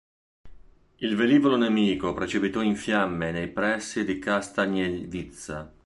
Il 0.97 1.15
velivolo 1.15 1.57
nemico 1.57 2.11
precipitò 2.15 2.63
in 2.63 2.75
fiamme 2.75 3.29
nei 3.31 3.49
pressi 3.51 4.03
di 4.03 4.17
Castagnevizza. 4.17 5.71